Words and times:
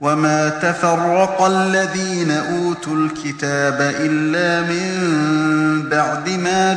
وما 0.00 0.48
تفرق 0.48 1.42
الذين 1.42 2.30
أوتوا 2.30 2.96
الكتاب 2.96 3.94
إلا 4.00 4.60
من 4.60 5.88
بعد 5.88 6.28
ما 6.28 6.74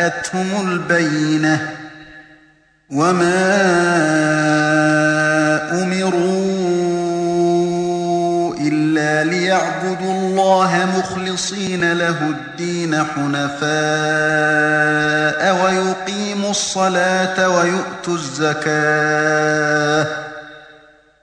جاءتهم 0.00 0.70
البينة 0.72 1.68
وما 2.90 3.50
أمروا 5.82 6.50
إلا 8.60 9.24
ليعبدوا 9.24 10.12
الله 10.12 10.88
مخلصين 10.98 11.92
له 11.92 12.18
الدين 12.28 13.04
حنفاء 13.04 13.60
ويقيموا 15.64 16.50
الصلاة 16.50 17.48
ويؤتوا 17.48 18.14
الزكاة 18.14 20.06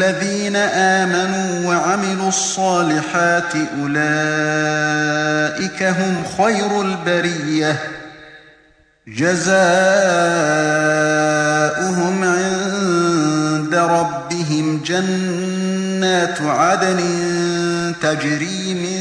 الذين 0.00 0.56
آمنوا 0.56 1.68
وعملوا 1.68 2.28
الصالحات 2.28 3.52
أولئك 3.82 5.82
هم 5.82 6.24
خير 6.38 6.80
البرية. 6.80 7.76
جزاؤهم 9.08 9.44
عند 12.24 13.74
ربهم 13.74 14.82
جنات 14.86 16.42
عدن 16.42 17.00
تجري 18.02 18.74
من 18.74 19.00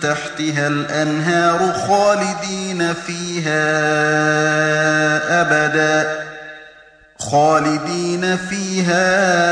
تحتها 0.00 0.66
الأنهار 0.66 1.72
خالدين 1.88 2.94
فيها 3.06 3.62
أبداً. 5.40 6.22
خالدين 7.30 8.36
فيها 8.36 9.51